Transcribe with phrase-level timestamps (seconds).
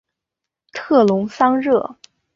[0.71, 1.95] 特龙桑热。